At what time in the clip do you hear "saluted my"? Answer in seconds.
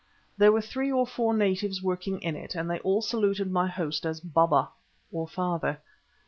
3.03-3.67